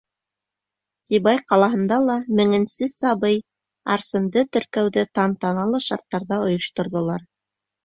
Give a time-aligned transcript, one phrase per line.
[1.09, 3.37] Сибай ҡалаһында ла меңенсе сабый—
[3.97, 7.31] Арсенды теркәүҙе тантаналы шарттарҙа ойошторҙолар.